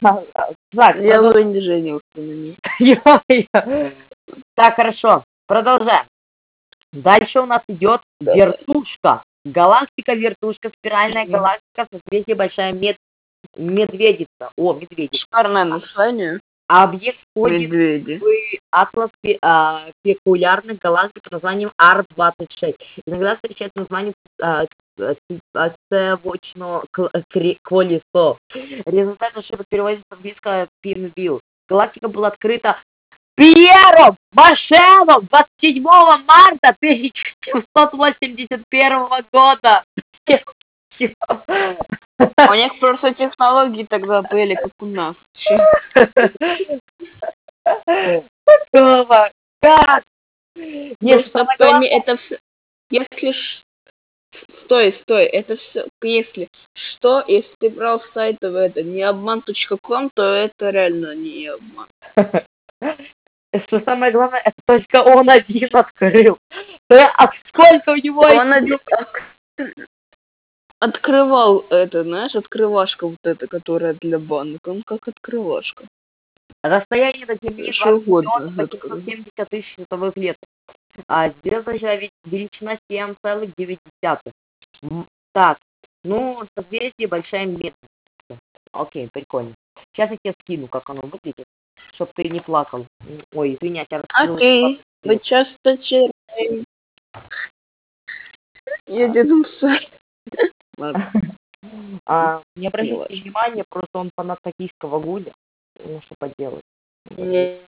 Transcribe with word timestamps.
Так, 0.00 0.96
Я 0.96 1.18
продол- 1.18 1.32
бы 1.32 1.44
не 1.44 1.60
женился 1.60 2.02
на 2.16 2.20
ней. 2.20 2.56
Так, 4.54 4.74
хорошо, 4.76 5.24
продолжаем. 5.46 6.06
Дальше 6.92 7.40
у 7.40 7.46
нас 7.46 7.62
идет 7.68 8.02
вертушка. 8.20 9.22
Галактика 9.44 10.12
вертушка, 10.14 10.70
спиральная 10.78 11.26
галактика, 11.26 11.86
созвездие 11.90 12.36
большая 12.36 12.72
мед... 12.72 12.98
медведица. 13.56 14.50
О, 14.56 14.74
медведица. 14.74 15.22
Шикарное 15.22 15.64
название. 15.64 16.40
А 16.68 16.84
объект 16.84 17.18
входит 17.30 17.62
Медведи. 17.62 18.18
в 18.18 18.58
атлас 18.70 19.10
а, 19.40 19.86
пекулярных 20.02 20.78
галактик 20.78 21.22
под 21.22 21.32
названием 21.32 21.72
Ар-26. 21.78 22.76
Иногда 23.06 23.36
встречается 23.36 23.78
название 23.80 24.12
а, 24.42 24.66
э, 24.98 25.14
кл- 26.92 27.10
кре- 27.32 27.58
колесо. 27.62 28.38
Результат 28.86 29.36
ошибок 29.36 29.66
переводится 29.68 30.04
с 30.08 30.12
английского 30.14 30.68
Pinwheel. 30.84 31.40
Галактика 31.68 32.08
была 32.08 32.28
открыта 32.28 32.80
Пьером 33.36 34.16
Машелом 34.32 35.26
27 35.30 35.82
марта 35.82 36.74
1781 36.80 39.24
года. 39.32 39.84
У 42.50 42.54
них 42.54 42.78
просто 42.80 43.14
технологии 43.14 43.84
тогда 43.88 44.22
были, 44.22 44.54
как 44.56 44.72
у 44.80 44.86
нас. 44.86 45.14
Какого? 48.44 49.30
Как? 49.60 50.04
Не, 50.56 50.94
Просто 51.18 51.30
самое 51.38 51.58
пойми, 51.58 51.88
главное- 51.88 51.98
это 51.98 52.16
все... 52.16 52.38
Если... 52.90 53.34
Стой, 54.64 54.98
стой, 55.02 55.24
это 55.24 55.56
все... 55.56 55.86
Если 56.02 56.48
что, 56.74 57.24
если 57.26 57.50
ты 57.58 57.70
брал 57.70 58.00
с 58.00 58.12
сайта 58.12 58.50
в 58.50 58.56
это 58.56 58.82
не 58.82 59.02
обман.ком, 59.02 60.10
то 60.14 60.22
это 60.22 60.70
реально 60.70 61.14
не 61.14 61.46
обман. 61.46 61.88
что 63.66 63.80
самое 63.80 64.12
главное, 64.12 64.42
это 64.44 64.56
только 64.66 65.02
он 65.02 65.28
один 65.30 65.68
открыл. 65.72 66.38
А 66.90 67.30
сколько 67.48 67.90
у 67.90 67.96
него 67.96 68.20
Он 68.20 68.52
один 68.52 68.78
от- 68.90 69.68
открывал 70.80 71.64
это, 71.70 72.04
знаешь, 72.04 72.34
открывашка 72.34 73.06
вот 73.06 73.18
эта, 73.22 73.46
которая 73.46 73.94
для 74.00 74.18
банок. 74.18 74.66
Он 74.66 74.82
как 74.82 75.08
открывашка. 75.08 75.86
Расстояние 76.62 77.26
до 77.26 77.36
Земли 77.40 77.72
Что 77.72 77.90
20 77.90 78.02
угодно 78.02 78.28
миллионов 78.28 78.58
открыл. 78.58 78.96
870 78.96 79.48
тысяч 79.48 79.74
световых 79.74 80.16
лет. 80.16 80.36
А 81.06 81.30
звездная 81.42 81.78
ве- 82.00 82.10
величина 82.24 82.78
7,9. 82.90 84.32
М, 84.82 85.06
Так, 85.32 85.58
ну, 86.04 86.42
созвездие 86.56 87.06
большая 87.06 87.46
медведица. 87.46 87.76
Окей, 88.72 89.08
прикольно. 89.12 89.54
Сейчас 89.92 90.10
я 90.10 90.16
тебе 90.16 90.34
скину, 90.42 90.66
как 90.68 90.88
оно 90.90 91.02
выглядит, 91.02 91.46
чтоб 91.92 92.12
ты 92.14 92.28
не 92.28 92.40
плакал. 92.40 92.86
Ой, 93.34 93.54
извини, 93.54 93.78
я. 93.78 94.02
Окей, 94.14 94.82
вы 95.02 95.18
часто 95.20 95.78
читаете. 95.78 96.64
Я 98.86 99.08
сайт. 99.60 99.90
Ладно. 100.78 101.12
А, 102.06 102.42
не 102.56 102.68
обратите 102.68 103.22
внимания, 103.22 103.64
просто 103.68 103.98
он 103.98 104.10
фанат 104.16 104.38
токийского 104.42 105.00
гуля. 105.00 105.34
Ну, 105.84 106.00
что 106.02 106.14
поделать. 106.18 106.62
Нет, 107.16 107.62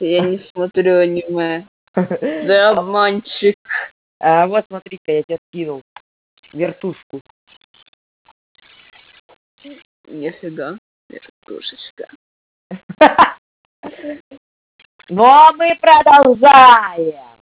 я 0.00 0.20
не 0.20 0.38
смотрю 0.52 0.98
аниме. 0.98 1.66
Ты 1.94 2.54
обманщик. 2.54 3.56
А, 4.22 4.46
вот, 4.46 4.66
смотри-ка, 4.66 5.12
я 5.12 5.22
тебе 5.22 5.38
скинул. 5.48 5.80
Вертушку. 6.52 7.22
Нифига. 10.06 10.76
Вертушечка. 11.08 12.06
Но 15.08 15.54
мы 15.54 15.74
продолжаем. 15.80 17.40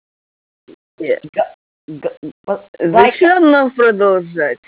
Зачем 2.77 3.49
нам 3.49 3.71
продолжать? 3.71 4.59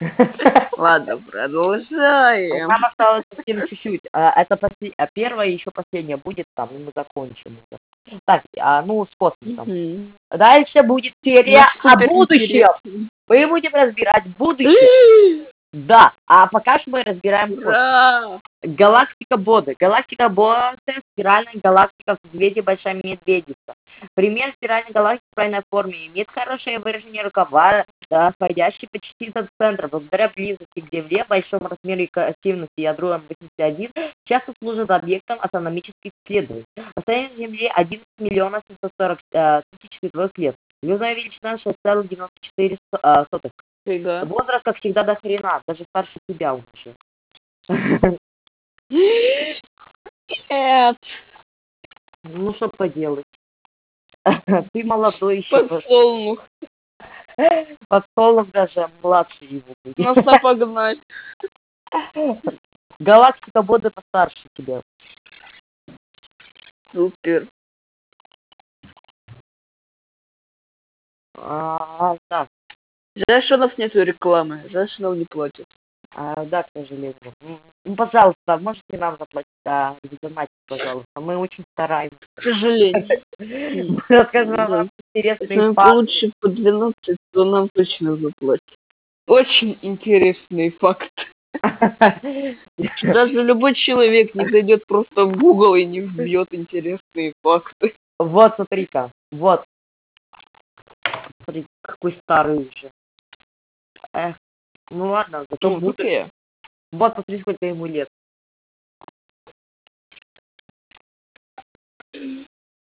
Ладно, 0.76 1.18
продолжаем. 1.18 2.68
Нам 2.68 2.84
осталось 2.84 3.24
совсем 3.34 3.66
чуть-чуть. 3.66 4.02
А, 4.12 4.42
это 4.42 4.56
после... 4.56 4.92
а 4.98 5.06
первое 5.12 5.46
еще 5.46 5.70
последнее 5.70 6.18
будет 6.18 6.44
там, 6.54 6.68
и 6.70 6.78
мы 6.78 6.92
закончим. 6.94 7.58
это. 7.70 7.80
Так, 8.26 8.42
а, 8.58 8.82
ну, 8.82 9.06
с 9.06 9.10
космосом. 9.18 9.68
Мгм. 9.68 10.14
Дальше 10.30 10.82
будет 10.82 11.14
серия 11.24 11.66
Ну, 11.82 11.90
о 11.90 11.96
будущем. 11.96 12.44
интересно. 12.44 13.08
Мы 13.28 13.46
будем 13.48 13.74
разбирать 13.74 14.26
будущее. 14.36 15.46
Да, 15.72 16.12
а 16.26 16.46
пока 16.46 16.78
что 16.78 16.90
мы 16.90 17.02
разбираем 17.02 17.56
космос. 17.56 18.40
Галактика 18.62 19.36
Боды. 19.36 19.76
Галактика 19.78 20.28
Боды– 20.28 20.78
спиральная 21.12 21.54
галактика 21.62 22.16
в 22.16 22.26
созвездии 22.26 22.60
Большая 22.60 22.94
Медведица. 22.94 23.74
Пример 24.14 24.52
спиральной 24.56 24.92
галактики 24.92 25.26
в 25.32 25.34
правильной 25.34 25.62
форме 25.70 26.06
имеет 26.06 26.30
хорошее 26.30 26.78
выражение 26.78 27.22
рукава, 27.22 27.84
да, 28.10 28.32
сходящий 28.32 28.88
почти 28.90 29.30
до 29.32 29.48
центра. 29.58 29.88
Благодаря 29.88 30.28
близости 30.28 30.80
к 30.80 30.92
Земле, 30.92 31.24
большому 31.28 31.68
размеру 31.68 32.02
и 32.02 32.10
активности 32.14 32.80
ядра 32.80 33.22
М81 33.58 34.12
часто 34.24 34.52
служит 34.60 34.90
объектом 34.90 35.38
астрономических 35.40 36.12
исследований. 36.24 36.64
Расстояние 36.96 37.30
к 37.30 37.38
Земле 37.38 37.72
11 37.74 38.06
миллионов 38.18 38.62
740 38.68 39.18
э, 39.32 39.62
тысяч 39.70 39.98
световых 39.98 40.30
лет. 40.36 40.56
Звездная 40.82 41.14
величина 41.14 41.56
6,94 41.56 42.78
э, 42.92 43.24
сотых. 43.30 43.52
Фига. 43.86 44.24
Возраст, 44.24 44.64
как 44.64 44.78
всегда, 44.78 45.04
до 45.04 45.14
хрена, 45.14 45.62
даже 45.66 45.84
старше 45.84 46.18
тебя 46.28 46.54
уже. 46.54 46.96
Нет, 48.88 49.60
Ну, 52.24 52.54
что 52.54 52.68
поделать. 52.68 53.24
Ты 54.24 54.84
молодой 54.84 55.38
еще, 55.38 55.66
подсолнух. 55.66 56.44
подсолнух 57.88 58.50
даже 58.50 58.90
младше 59.02 59.44
его 59.44 59.72
будет. 59.84 59.98
Нас 59.98 60.18
обогнать. 60.18 60.98
Галактика 62.98 63.62
Боды 63.62 63.90
постарше 63.90 64.48
тебя. 64.54 64.80
Супер. 66.92 67.46
А, 71.38 72.16
да, 72.30 72.48
Жаль, 73.28 73.42
что 73.44 73.54
у 73.54 73.58
нас 73.58 73.78
нету 73.78 74.02
рекламы. 74.02 74.68
Жаль, 74.68 74.90
что 74.90 75.02
нам 75.04 75.18
не 75.18 75.24
платят. 75.24 75.66
а, 76.14 76.44
да, 76.44 76.62
к 76.64 76.68
сожалению. 76.74 77.32
Ну, 77.84 77.96
пожалуйста, 77.96 78.58
можете 78.58 78.98
нам 78.98 79.16
заплатить, 79.18 79.48
да, 79.64 79.96
задонатить, 80.02 80.50
пожалуйста. 80.66 81.20
Мы 81.20 81.36
очень 81.36 81.64
стараемся. 81.72 82.18
К 82.36 82.42
сожалению. 82.42 83.08
Мы 83.38 84.02
рассказываем 84.08 84.90
вам 85.22 85.36
Если 85.40 85.56
факты. 85.56 85.74
получим 85.74 86.32
по 86.40 86.48
12, 86.48 87.16
то 87.32 87.44
нам 87.44 87.68
точно 87.74 88.16
заплатят. 88.16 88.76
Очень 89.26 89.78
интересный 89.82 90.70
факт. 90.70 91.12
Даже 93.02 93.42
любой 93.42 93.74
человек 93.74 94.34
не 94.34 94.48
зайдет 94.48 94.86
просто 94.86 95.24
в 95.24 95.36
Google 95.36 95.74
и 95.74 95.84
не 95.84 96.00
вбьет 96.00 96.52
интересные 96.52 97.32
факты. 97.42 97.94
Вот, 98.18 98.54
смотри-ка, 98.56 99.10
вот. 99.32 99.64
Смотри, 101.44 101.66
какой 101.82 102.18
старый 102.22 102.58
уже. 102.58 102.90
Эх, 104.12 104.36
ну 104.90 105.10
ладно, 105.10 105.44
зато 105.50 105.92
такие. 105.92 106.30
Вот, 106.92 107.14
смотри, 107.14 107.40
сколько 107.40 107.66
ему 107.66 107.86
лет. 107.86 108.08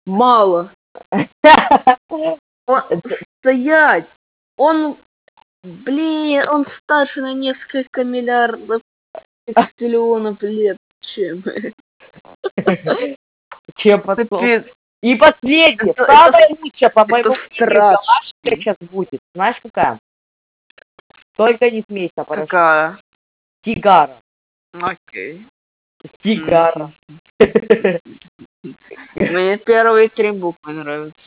Мало. 0.05 0.71
Он, 2.65 2.83
стоять! 3.39 4.07
Он, 4.57 4.97
блин, 5.63 6.47
он 6.47 6.65
старше 6.81 7.21
на 7.21 7.33
несколько 7.33 8.03
миллиардов 8.05 8.81
триллионов 9.75 10.41
лет, 10.41 10.77
чем. 11.01 11.43
Чем 13.77 14.01
потом. 14.01 14.63
И 15.01 15.15
последнее, 15.15 15.93
самое 15.95 16.47
лучшее, 16.49 16.89
по 16.89 17.05
моему 17.05 17.35
сейчас 18.45 18.77
будет. 18.79 19.19
Знаешь, 19.33 19.57
какая? 19.61 19.99
Только 21.35 21.69
не 21.69 21.83
смейся, 21.89 22.23
пожалуйста. 22.23 22.45
Какая? 22.45 22.99
Тигара. 23.63 24.21
Окей. 24.73 25.45
Тигара. 26.21 26.93
Мне 29.15 29.57
первые 29.57 30.09
три 30.09 30.31
буквы 30.31 30.73
нравятся. 30.73 31.21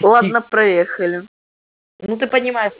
Ладно, 0.00 0.40
проехали. 0.50 1.26
Ну, 2.00 2.16
ты 2.16 2.26
понимаешь, 2.26 2.74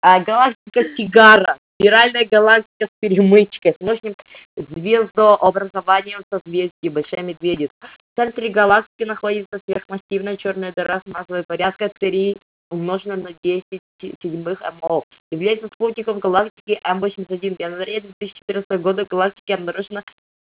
а, 0.00 0.20
галактика 0.20 0.84
Тигара. 0.96 1.58
Спиральная 1.78 2.24
галактика 2.24 2.86
с 2.86 3.00
перемычкой, 3.00 3.74
с 3.78 3.84
мощным 3.84 4.14
звездообразованием 4.56 6.22
в 6.22 6.34
созвездии 6.34 6.88
Большая 6.88 7.22
Медведица. 7.22 7.74
В 7.82 8.16
центре 8.18 8.48
галактики 8.48 9.04
находится 9.04 9.60
сверхмассивная 9.66 10.38
черная 10.38 10.72
дыра 10.74 11.02
с 11.04 11.10
массовой 11.10 11.44
порядка 11.46 11.90
3 12.00 12.38
умноженное 12.70 13.16
на 13.16 13.30
10 13.44 13.62
седьмых 14.00 14.62
МО. 14.82 15.04
Является 15.30 15.68
спутником 15.68 16.18
галактики 16.18 16.80
М81. 16.84 17.56
В 17.56 17.60
январе 17.60 18.00
2014 18.00 18.70
года 18.80 19.04
в 19.04 19.08
галактике 19.08 19.54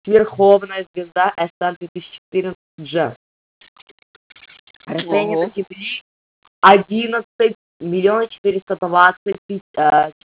сверховная 0.07 0.87
звезда 0.93 1.33
SN2014G. 1.37 3.15
Расстояние 4.85 5.37
Ого. 5.37 5.45
до 5.47 5.51
Земли 5.53 6.01
11 6.61 7.25
миллионов 7.81 8.29
420 8.29 9.17
тысяч, 9.47 9.61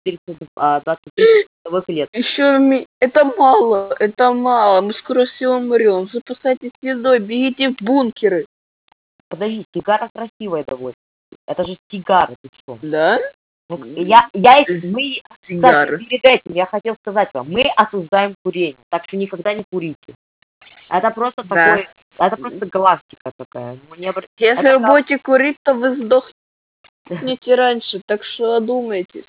420 0.06 0.98
тысяч 1.16 1.48
световых 1.64 1.84
лет. 1.88 2.10
Еще 2.14 2.86
это 3.00 3.26
мало, 3.26 3.96
это 4.00 4.32
мало. 4.32 4.82
Мы 4.82 4.94
скоро 4.94 5.26
все 5.26 5.50
умрем. 5.50 6.08
Запасайтесь 6.14 6.72
едой, 6.82 7.20
бегите 7.20 7.72
в 7.72 7.82
бункеры. 7.82 8.46
Подожди, 9.28 9.66
сигара 9.74 10.10
красивая 10.14 10.64
довольно. 10.64 10.96
Это 11.48 11.66
же 11.66 11.78
сигара, 11.90 12.36
ты 12.42 12.50
что? 12.62 12.78
Да? 12.82 13.20
Ну, 13.78 13.86
я, 14.04 14.30
я, 14.34 14.66
мы, 14.84 15.22
кстати, 15.42 16.04
перед 16.06 16.26
этим 16.26 16.54
я 16.54 16.66
хотел 16.66 16.96
сказать 16.96 17.30
вам, 17.34 17.50
мы 17.50 17.64
осуждаем 17.78 18.36
курение, 18.44 18.76
так 18.90 19.06
что 19.06 19.18
никогда 19.18 19.54
не 19.54 19.64
курите. 19.72 20.16
Это 20.90 21.10
просто 21.12 21.44
Да. 21.44 21.56
такое, 21.56 21.90
это 22.18 22.38
просто 22.38 22.66
галактика 22.66 23.32
такая. 23.38 23.80
Не 23.98 24.08
обр- 24.08 24.28
Если 24.38 24.60
это 24.60 24.80
вы 24.80 24.88
будете 24.88 25.18
курить, 25.20 25.58
то 25.64 25.74
вы 25.74 25.96
сдохнете 25.96 26.26
раньше, 27.56 28.02
так 28.06 28.24
что 28.24 28.56
одумайтесь. 28.56 29.26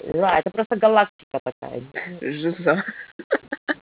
Да, 0.00 0.38
это 0.38 0.50
просто 0.50 0.76
галактика 0.76 1.40
такая. 1.42 1.82
Жиза. 2.20 2.84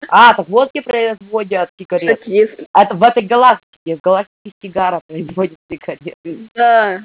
А, 0.08 0.34
так 0.34 0.46
где 0.48 0.82
производят 0.82 1.70
сигареты. 1.78 2.14
Кстати, 2.14 2.30
если... 2.30 2.66
Это 2.74 2.94
в 2.94 3.02
этой 3.02 3.22
галактике, 3.22 3.96
в 3.96 4.00
галактике 4.00 4.52
сигара 4.62 5.00
производят 5.06 5.56
сигареты. 5.70 6.48
Да, 6.54 7.02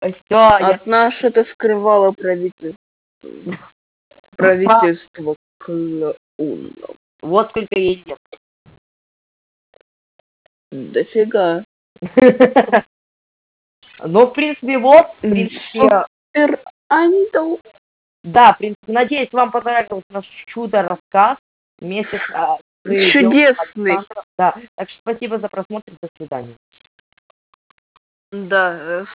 Все, 0.00 0.14
я 0.30 0.68
от 0.74 0.86
нас 0.86 1.14
это 1.22 1.44
скрывало 1.52 2.12
правительство. 2.12 2.78
Правительство 4.36 5.36
клоунов. 5.58 6.16
вот 7.20 7.50
сколько 7.50 7.78
ей 7.78 8.02
лет. 8.06 8.18
Дофига. 10.70 11.64
Ну, 14.04 14.26
в 14.26 14.32
принципе, 14.32 14.78
вот, 14.78 15.14
в 15.18 15.20
принципе, 15.20 16.06
да, 18.24 18.52
в 18.52 18.58
принципе, 18.58 18.92
надеюсь, 18.92 19.32
вам 19.32 19.50
понравился 19.50 20.04
наш 20.10 20.26
чудо-рассказ 20.46 21.38
вместе 21.78 22.18
с... 22.18 22.30
а, 22.32 22.58
Чудесный. 22.84 23.98
Да, 24.38 24.56
так 24.76 24.90
что 24.90 24.98
спасибо 25.00 25.38
за 25.38 25.48
просмотр, 25.48 25.92
до 26.00 26.08
свидания. 26.16 26.56
Да, 28.32 28.76
э, 28.78 29.04